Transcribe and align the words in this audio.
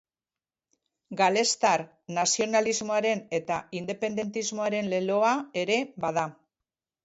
Galestar 1.19 1.83
nazionalismoaren 2.15 3.23
eta 3.41 3.61
independentismoaren 3.83 4.93
leloa 4.97 5.39
ere 5.67 5.81
bada. 6.07 6.29